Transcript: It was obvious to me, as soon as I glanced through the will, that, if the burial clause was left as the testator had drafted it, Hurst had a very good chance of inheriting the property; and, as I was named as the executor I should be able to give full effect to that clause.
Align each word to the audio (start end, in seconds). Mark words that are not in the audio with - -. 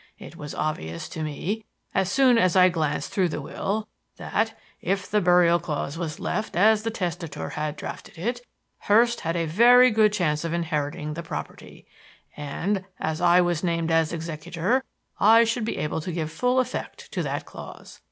It 0.17 0.35
was 0.35 0.55
obvious 0.55 1.07
to 1.09 1.21
me, 1.21 1.63
as 1.93 2.11
soon 2.11 2.39
as 2.39 2.55
I 2.55 2.69
glanced 2.69 3.11
through 3.11 3.29
the 3.29 3.39
will, 3.39 3.87
that, 4.17 4.57
if 4.81 5.07
the 5.07 5.21
burial 5.21 5.59
clause 5.59 5.95
was 5.95 6.19
left 6.19 6.55
as 6.55 6.81
the 6.81 6.89
testator 6.89 7.49
had 7.49 7.75
drafted 7.75 8.17
it, 8.17 8.41
Hurst 8.79 9.19
had 9.19 9.35
a 9.35 9.45
very 9.45 9.91
good 9.91 10.11
chance 10.11 10.43
of 10.43 10.53
inheriting 10.53 11.13
the 11.13 11.21
property; 11.21 11.85
and, 12.35 12.83
as 12.99 13.21
I 13.21 13.41
was 13.41 13.63
named 13.63 13.91
as 13.91 14.09
the 14.09 14.15
executor 14.15 14.83
I 15.19 15.43
should 15.43 15.65
be 15.65 15.77
able 15.77 16.01
to 16.01 16.11
give 16.11 16.31
full 16.31 16.59
effect 16.59 17.11
to 17.11 17.21
that 17.21 17.45
clause. 17.45 17.99